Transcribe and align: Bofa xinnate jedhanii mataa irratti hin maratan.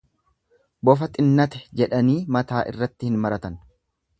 Bofa 0.89 1.09
xinnate 1.17 1.61
jedhanii 1.81 2.17
mataa 2.37 2.65
irratti 2.73 3.11
hin 3.11 3.21
maratan. 3.27 3.61